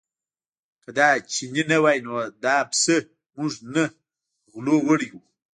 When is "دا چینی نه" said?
0.97-1.77